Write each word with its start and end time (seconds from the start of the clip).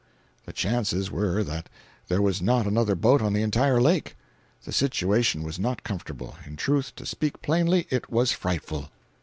The 0.45 0.51
chances 0.51 1.11
were 1.11 1.43
that 1.43 1.69
there 2.07 2.23
was 2.23 2.41
not 2.41 2.65
another 2.65 2.95
boat 2.95 3.21
on 3.21 3.33
the 3.33 3.43
entire 3.43 3.79
lake. 3.79 4.17
The 4.63 4.71
situation 4.71 5.43
was 5.43 5.59
not 5.59 5.83
comfortable—in 5.83 6.55
truth, 6.55 6.95
to 6.95 7.05
speak 7.05 7.43
plainly, 7.43 7.85
it 7.91 8.09
was 8.09 8.31
frightful. 8.31 8.89